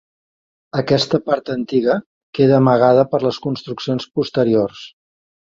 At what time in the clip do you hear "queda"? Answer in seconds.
2.39-2.57